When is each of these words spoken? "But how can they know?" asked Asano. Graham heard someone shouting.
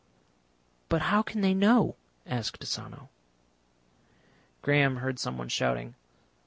"But 0.89 1.03
how 1.13 1.21
can 1.21 1.41
they 1.41 1.53
know?" 1.53 1.95
asked 2.25 2.63
Asano. 2.63 3.09
Graham 4.63 4.95
heard 4.95 5.19
someone 5.19 5.49
shouting. 5.49 5.93